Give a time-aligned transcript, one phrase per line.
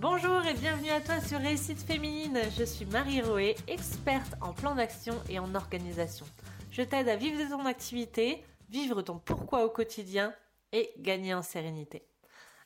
[0.00, 2.40] Bonjour et bienvenue à toi sur Réussite Féminine.
[2.58, 6.24] Je suis Marie Roé, experte en plan d'action et en organisation.
[6.70, 10.32] Je t'aide à vivre ton activité, vivre ton pourquoi au quotidien
[10.72, 12.02] et gagner en sérénité.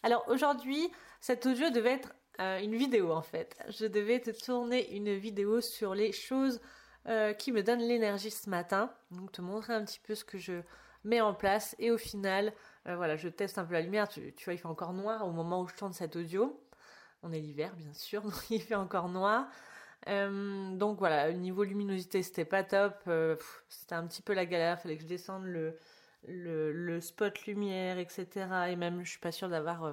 [0.05, 3.57] Alors aujourd'hui, cet audio devait être euh, une vidéo en fait.
[3.69, 6.61] Je devais te tourner une vidéo sur les choses
[7.09, 8.93] euh, qui me donnent l'énergie ce matin.
[9.11, 10.63] Donc te montrer un petit peu ce que je
[11.03, 12.53] mets en place et au final,
[12.87, 14.09] euh, voilà, je teste un peu la lumière.
[14.09, 16.61] Tu, tu, vois, il fait encore noir au moment où je tourne cet audio.
[17.25, 19.49] On est l'hiver bien sûr, donc il fait encore noir.
[20.07, 22.95] donc voilà, au niveau luminosité, c'était pas top.
[23.69, 24.81] c'était un petit peu la galère.
[24.81, 25.45] Fallait que je descende
[26.27, 28.27] le spot lumière, etc.
[28.69, 29.93] Et même, je suis pas sûre d'avoir euh,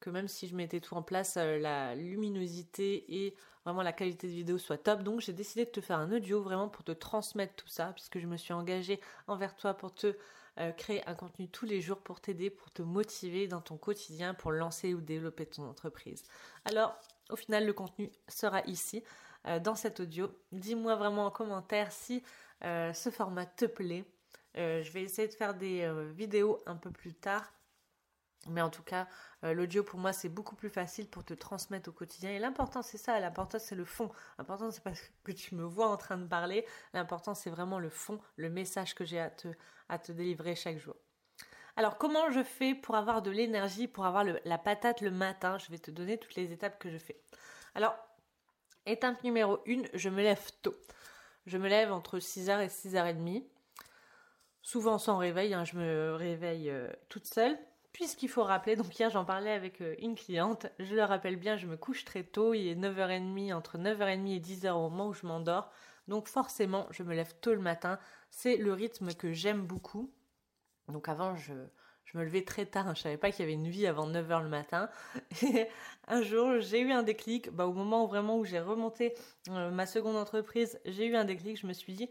[0.00, 4.26] que même si je mettais tout en place, euh, la luminosité et vraiment la qualité
[4.26, 5.02] de vidéo soit top.
[5.02, 8.18] Donc j'ai décidé de te faire un audio vraiment pour te transmettre tout ça, puisque
[8.18, 10.16] je me suis engagée envers toi pour te
[10.60, 14.34] euh, créer un contenu tous les jours pour t'aider, pour te motiver dans ton quotidien,
[14.34, 16.22] pour lancer ou développer ton entreprise.
[16.64, 16.96] Alors
[17.30, 19.02] au final, le contenu sera ici,
[19.62, 20.28] dans cet audio.
[20.52, 22.22] Dis-moi vraiment en commentaire si
[22.60, 24.04] ce format te plaît.
[24.56, 27.52] Euh, je vais essayer de faire des euh, vidéos un peu plus tard.
[28.48, 29.06] Mais en tout cas,
[29.44, 32.30] euh, l'audio pour moi c'est beaucoup plus facile pour te transmettre au quotidien.
[32.30, 34.10] Et l'important c'est ça, l'important c'est le fond.
[34.38, 34.92] L'important c'est pas
[35.24, 36.64] que tu me vois en train de parler.
[36.94, 39.48] L'important c'est vraiment le fond, le message que j'ai à te,
[39.88, 40.96] à te délivrer chaque jour.
[41.76, 45.58] Alors comment je fais pour avoir de l'énergie, pour avoir la patate le matin?
[45.58, 47.20] Je vais te donner toutes les étapes que je fais.
[47.74, 47.94] Alors,
[48.86, 50.74] étape numéro 1, je me lève tôt.
[51.46, 53.44] Je me lève entre 6h et 6h30
[54.62, 57.58] souvent sans réveil, hein, je me réveille euh, toute seule.
[57.92, 61.56] Puisqu'il faut rappeler, donc hier j'en parlais avec euh, une cliente, je le rappelle bien,
[61.56, 65.12] je me couche très tôt, il est 9h30, entre 9h30 et 10h au moment où
[65.12, 65.70] je m'endors.
[66.08, 67.98] Donc forcément, je me lève tôt le matin.
[68.30, 70.12] C'est le rythme que j'aime beaucoup.
[70.88, 71.52] Donc avant, je,
[72.14, 74.48] me levais très tard, je savais pas qu'il y avait une vie avant 9h le
[74.48, 74.88] matin.
[75.42, 75.68] Et
[76.08, 79.14] un jour, j'ai eu un déclic, bah, au moment où vraiment où j'ai remonté
[79.50, 82.08] euh, ma seconde entreprise, j'ai eu un déclic, je me suis dit,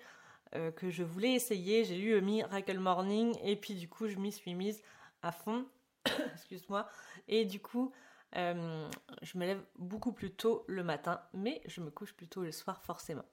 [0.56, 1.84] euh, que je voulais essayer.
[1.84, 4.82] J'ai lu Miracle Morning et puis du coup je m'y suis mise
[5.22, 5.66] à fond.
[6.34, 6.88] Excuse-moi.
[7.28, 7.92] Et du coup,
[8.36, 8.88] euh,
[9.22, 12.52] je me lève beaucoup plus tôt le matin, mais je me couche plus tôt le
[12.52, 13.26] soir forcément.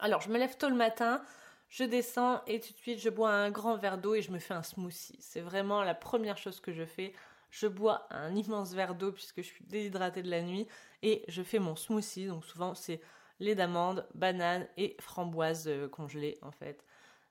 [0.00, 1.22] Alors je me lève tôt le matin,
[1.68, 4.38] je descends et tout de suite je bois un grand verre d'eau et je me
[4.38, 5.18] fais un smoothie.
[5.20, 7.12] C'est vraiment la première chose que je fais.
[7.50, 10.66] Je bois un immense verre d'eau puisque je suis déshydratée de la nuit
[11.02, 12.26] et je fais mon smoothie.
[12.26, 13.00] Donc souvent c'est
[13.38, 16.84] lait d'amande, banane et framboise euh, congelée en fait.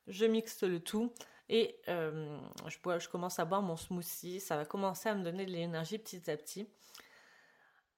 [0.08, 1.14] Je mixe le tout
[1.50, 2.38] et euh,
[2.68, 4.40] je, commence à boire mon smoothie.
[4.40, 6.68] Ça va commencer à me donner de l'énergie petit à petit.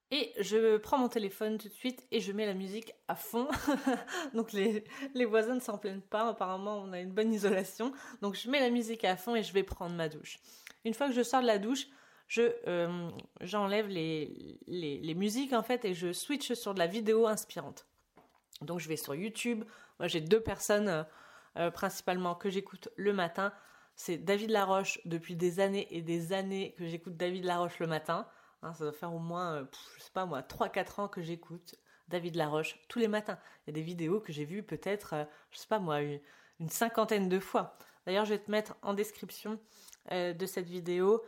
[0.09, 3.47] Et je prends mon téléphone tout de suite et je mets la musique à fond.
[4.33, 4.85] Donc les,
[5.25, 6.29] voisins ne s'en plaignent pas.
[6.29, 7.93] Apparemment, on a une bonne isolation.
[8.21, 10.39] Donc je mets la musique à fond et je vais prendre ma douche.
[10.83, 11.87] Une fois que je sors de la douche,
[12.27, 13.09] je euh,
[13.41, 17.85] j'enlève les, les, les musiques en fait et je switch sur de la vidéo inspirante.
[18.61, 19.65] Donc je vais sur YouTube.
[19.99, 21.05] Moi j'ai deux personnes
[21.57, 23.53] euh, euh, principalement que j'écoute le matin.
[23.95, 28.27] C'est David Laroche depuis des années et des années que j'écoute David Laroche le matin.
[28.61, 29.65] Hein, ça doit faire au moins, euh,
[29.97, 31.75] je sais pas moi, 3-4 ans que j'écoute
[32.07, 33.37] David Laroche tous les matins.
[33.65, 36.19] Il y a des vidéos que j'ai vues peut-être, je sais pas moi, une,
[36.59, 37.77] une, cinquantaine de fois.
[38.05, 39.59] D'ailleurs je vais te mettre en description
[40.11, 41.23] de cette vidéo,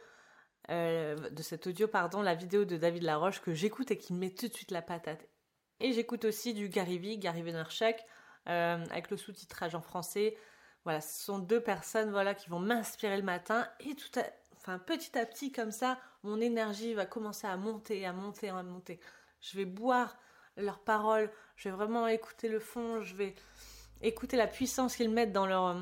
[0.70, 4.32] de cet audio, pardon, la vidéo de David Laroche que j'écoute et qui me met
[4.32, 5.26] tout de suite la patate.
[5.80, 7.96] Et j'écoute aussi du Gary Vee, Gary Vaynerchuk,
[8.50, 10.38] euh, avec le sous-titrage en français.
[10.84, 14.20] Voilà, ce sont deux personnes voilà qui vont m'inspirer le matin et tout
[14.58, 18.64] enfin petit à petit comme ça, mon énergie va commencer à monter, à monter, à
[18.64, 19.00] monter.
[19.40, 20.18] Je vais boire
[20.58, 23.34] leurs paroles, je vais vraiment écouter le fond, je vais
[24.02, 25.78] écouter la puissance qu'ils mettent dans leur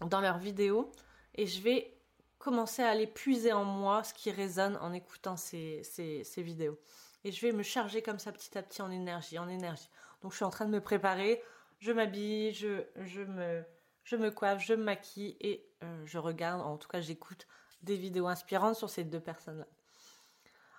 [0.00, 0.90] dans leurs vidéos
[1.34, 1.96] et je vais
[2.38, 6.78] commencer à aller puiser en moi ce qui résonne en écoutant ces, ces, ces vidéos
[7.24, 9.88] et je vais me charger comme ça petit à petit en énergie, en énergie.
[10.22, 11.42] Donc je suis en train de me préparer,
[11.84, 17.02] je m'habille, je, me, coiffe, je me maquille et euh, je regarde, en tout cas
[17.02, 17.46] j'écoute
[17.82, 19.66] des vidéos inspirantes sur ces deux personnes-là.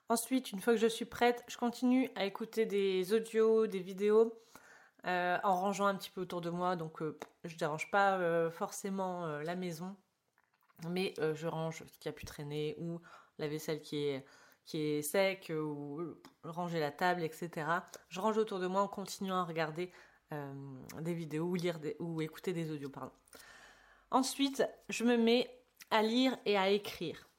[0.10, 4.34] Ensuite, une fois que je suis prête, je continue à écouter des audios, des vidéos,
[5.06, 6.76] euh, en rangeant un petit peu autour de moi.
[6.76, 9.96] Donc, euh, je dérange pas euh, forcément la maison,
[10.90, 13.00] mais je range ce qui a pu traîner ou
[13.38, 14.26] la vaisselle qui est
[14.66, 16.02] qui est sec ou
[16.44, 17.68] ranger la table, etc.
[18.10, 19.92] Je range autour de moi en continuant à regarder
[20.32, 23.12] des vidéos ou lire ou écouter des audios, pardon.
[24.12, 25.50] Ensuite, je me mets
[25.92, 27.30] à lire et à écrire.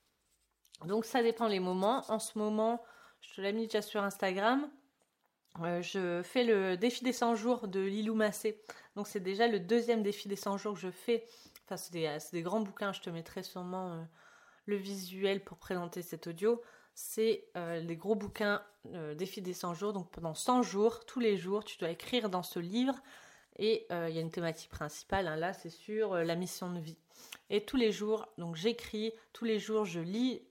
[0.85, 2.05] Donc ça dépend les moments.
[2.09, 2.83] En ce moment,
[3.21, 4.69] je te l'ai mis déjà sur Instagram.
[5.61, 8.61] Euh, je fais le défi des 100 jours de Lilou Massé.
[8.95, 11.25] Donc c'est déjà le deuxième défi des 100 jours que je fais.
[11.65, 14.03] Enfin c'est des, des, grands bouquins, je te mettrai sûrement euh,
[14.67, 16.63] le visuel pour présenter cet audio.
[16.99, 18.63] C'est les gros bouquins
[19.17, 19.93] Défi des 100 jours.
[19.93, 22.95] Donc pendant 100 jours, tous les jours, tu dois écrire dans ce livre.
[23.59, 26.99] Et il y a une thématique principale, hein, là c'est sur la mission de vie.
[27.49, 30.43] Et tous les jours, donc j'écris, tous les jours je lis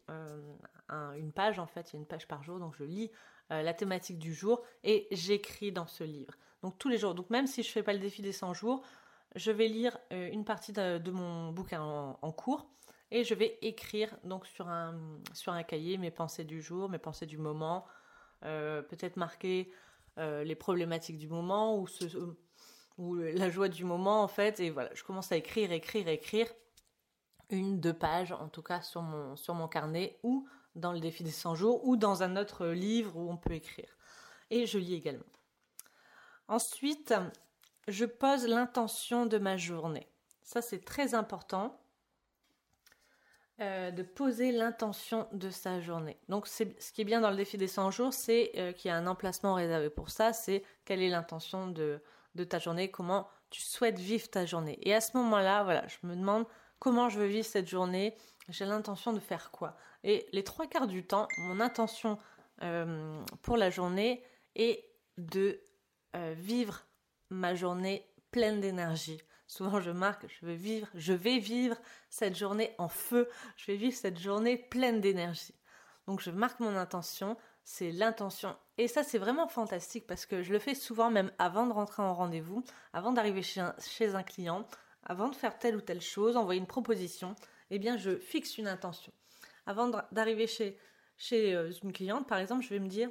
[0.90, 3.12] une page en fait, il y a une page par jour, donc je lis
[3.50, 6.34] la thématique du jour et j'écris dans ce livre.
[6.66, 7.14] Donc tous les jours.
[7.14, 8.82] Donc même si je fais pas le défi des 100 jours,
[9.36, 12.66] je vais lire euh, une partie de, mon bouquin en, cours
[13.16, 15.00] et je vais écrire donc sur un,
[15.32, 17.86] sur un cahier mes pensées du jour, mes pensées du moment,
[18.44, 19.72] euh, peut-être marquer
[20.18, 22.06] euh, les problématiques du moment ou, ce,
[22.98, 24.60] ou la joie du moment en fait.
[24.60, 26.48] Et voilà, je commence à écrire, écrire, écrire
[27.50, 30.46] une, deux pages en tout cas sur mon, sur mon carnet ou
[30.76, 33.96] dans le défi des 100 jours ou dans un autre livre où on peut écrire.
[34.50, 35.24] Et je lis également.
[36.50, 37.14] Ensuite,
[37.88, 40.10] je pose l'intention de ma journée.
[40.44, 41.80] Ça, c'est très important
[43.62, 46.18] euh, de poser l'intention de sa journée.
[46.28, 48.92] Donc, ce qui est bien dans le défi des 100 jours, c'est euh, qu'il y
[48.92, 50.34] a un emplacement réservé pour ça.
[50.34, 52.02] C'est quelle est l'intention de,
[52.50, 54.78] ta journée, comment tu souhaites vivre ta journée.
[54.82, 56.46] Et à ce moment-là, voilà, je me demande
[56.80, 58.18] comment je veux vivre cette journée,
[58.50, 59.78] j'ai l'intention de faire quoi.
[60.04, 62.18] Et les trois quarts du temps, mon intention
[62.62, 64.22] euh, pour la journée
[64.56, 64.84] est
[65.18, 65.62] de
[66.14, 66.86] vivre
[67.30, 69.22] ma journée pleine d'énergie.
[69.48, 71.78] Souvent je marque, je vais vivre, je vais vivre
[72.10, 75.54] cette journée en feu, je vais vivre cette journée pleine d'énergie.
[76.08, 78.56] Donc je marque mon intention, c'est l'intention.
[78.78, 82.02] Et ça c'est vraiment fantastique parce que je le fais souvent même avant de rentrer
[82.02, 82.64] en rendez-vous,
[82.94, 83.62] avant d'arriver chez
[84.16, 84.68] un, client,
[85.04, 87.36] avant de faire telle ou telle chose, envoyer une proposition,
[87.70, 89.14] eh bien je fixe une intention.
[89.68, 90.78] Avant d'arriver chez,
[91.18, 93.10] chez euh, une cliente, par exemple, je vais me dire,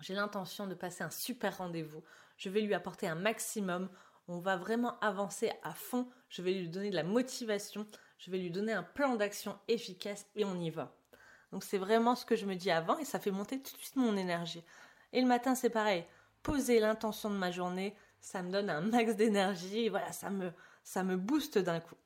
[0.00, 2.02] j'ai l'intention de passer un super rendez-vous.
[2.36, 3.88] Je vais lui apporter un maximum.
[4.28, 6.08] On va vraiment avancer à fond.
[6.28, 7.86] Je vais lui donner de la motivation.
[8.18, 10.94] Je vais lui donner un plan d'action efficace et on y va.
[11.52, 13.78] Donc c'est vraiment ce que je me dis avant et ça fait monter tout de
[13.78, 14.64] suite mon énergie.
[15.12, 16.04] Et le matin c'est pareil.
[16.42, 20.52] Poser l'intention de ma journée, ça me donne un max d'énergie voilà, ça me,
[20.82, 21.96] ça me booste d'un coup.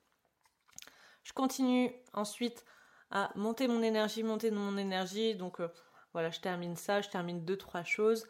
[1.22, 2.64] Je continue ensuite
[3.10, 5.34] à monter mon énergie, monter mon énergie.
[5.34, 5.68] Donc euh,
[6.12, 8.26] voilà, je termine ça, je termine deux, trois choses.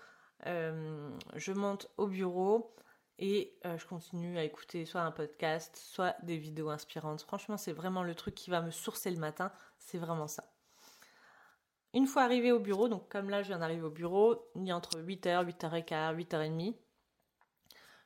[0.47, 2.75] Euh, je monte au bureau
[3.21, 7.21] et euh, je continue à écouter soit un podcast, soit des vidéos inspirantes.
[7.23, 9.53] Franchement, c'est vraiment le truc qui va me sourcer le matin.
[9.79, 10.51] C'est vraiment ça.
[11.93, 14.71] Une fois arrivé au bureau, donc comme là je viens d'arriver au bureau, il y
[14.71, 16.75] a entre 8h, 8h15, 8h30,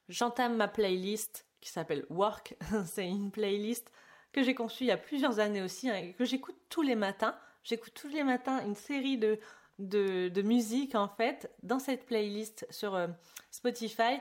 [0.09, 2.57] j'entame ma playlist qui s'appelle Work.
[2.87, 3.93] c'est une playlist
[4.33, 6.97] que j'ai conçue il y a plusieurs années aussi, hein, et que j'écoute tous les
[6.97, 7.39] matins.
[7.63, 9.39] J'écoute tous les matins une série de
[9.79, 13.09] de, musique en fait dans cette playlist sur euh,
[13.51, 14.21] Spotify.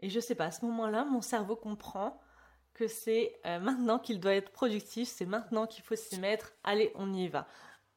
[0.00, 2.20] Et je sais pas, à ce moment-là, mon cerveau comprend
[2.74, 6.52] que c'est euh, maintenant qu'il doit être productif, c'est maintenant qu'il faut s'y mettre.
[6.62, 7.48] Allez, on y va.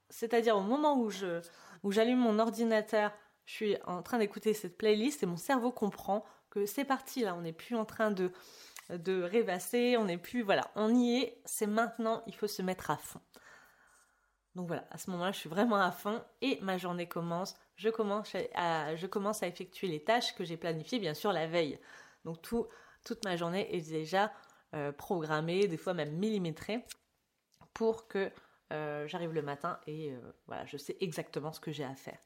[0.09, 1.41] C'est-à-dire au moment où je
[1.83, 3.11] où j'allume mon ordinateur,
[3.45, 7.35] je suis en train d'écouter cette playlist et mon cerveau comprend que c'est parti là,
[7.35, 8.31] on n'est plus en train de
[8.89, 12.89] de rêvasser, on n'est plus voilà, on y est, c'est maintenant, il faut se mettre
[12.89, 13.21] à fond.
[14.55, 17.55] Donc voilà, à ce moment-là, je suis vraiment à fond et ma journée commence.
[17.79, 18.35] Je commence
[19.41, 21.79] à, effectuer les tâches que j'ai planifiées, bien sûr, la veille.
[22.25, 22.67] Donc tout,
[23.05, 24.33] toute ma journée est déjà
[24.75, 26.85] euh, programmée, des fois même millimétrée,
[27.73, 28.29] pour que
[28.73, 32.19] euh, j'arrive le matin et euh, voilà, je sais exactement ce que j'ai à faire.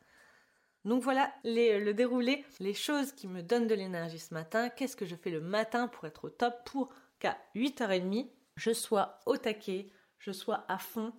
[0.85, 4.69] Donc voilà le déroulé, les choses qui me donnent de l'énergie ce matin.
[4.69, 9.19] Qu'est-ce que je fais le matin pour être au top, pour qu'à 8h30, je sois
[9.27, 11.13] au taquet, je sois à fond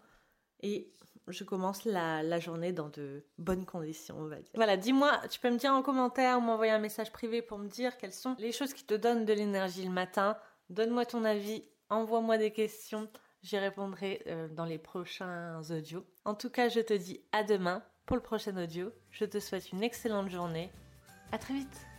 [0.61, 0.93] et
[1.29, 4.53] je commence la, journée dans de bonnes conditions, on va dire.
[4.55, 7.69] Voilà, dis-moi, tu peux me dire en commentaire ou m'envoyer un message privé pour me
[7.69, 10.37] dire quelles sont les choses qui te donnent de l'énergie le matin.
[10.71, 13.09] Donne-moi ton avis, envoie-moi des questions,
[13.43, 16.05] j'y répondrai euh, dans les prochains audios.
[16.25, 18.91] En tout cas, je te dis à demain pour le prochain audio.
[19.11, 20.71] Je te souhaite une excellente journée.
[21.33, 21.94] À très vite